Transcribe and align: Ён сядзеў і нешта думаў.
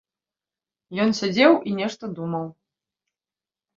Ён 1.03 1.13
сядзеў 1.19 1.53
і 1.73 1.75
нешта 1.83 2.03
думаў. 2.21 2.45